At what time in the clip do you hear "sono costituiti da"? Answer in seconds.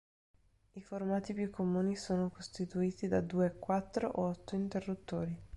1.95-3.21